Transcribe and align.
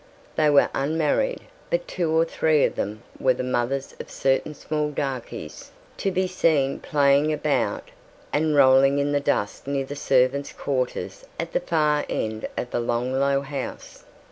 They 0.35 0.49
were 0.49 0.71
unmarried, 0.73 1.41
but 1.69 1.87
two 1.87 2.09
or 2.11 2.25
three 2.25 2.65
of 2.65 2.73
them 2.75 3.03
were 3.19 3.35
the 3.35 3.43
mothers 3.43 3.93
of 3.99 4.09
certain 4.09 4.55
small 4.55 4.89
darkies 4.89 5.69
to 5.97 6.09
be 6.09 6.25
seen 6.25 6.79
playing 6.79 7.31
about 7.31 7.89
and 8.33 8.55
rolling 8.55 8.97
in 8.97 9.11
the 9.11 9.19
dust 9.19 9.67
near 9.67 9.85
the 9.85 9.95
servants' 9.95 10.53
quarters 10.53 11.23
at 11.39 11.51
the 11.53 11.59
far 11.59 12.03
end 12.09 12.47
of 12.57 12.71
the 12.71 12.79
long 12.79 13.13
low 13.13 13.41
house. 13.41 14.03